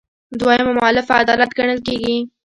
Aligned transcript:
دویمه 0.39 0.71
مولفه 0.79 1.13
عدالت 1.21 1.51
ګڼل 1.57 1.79
کیږي. 1.87 2.17